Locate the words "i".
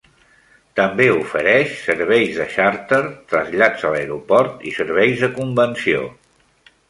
4.71-4.75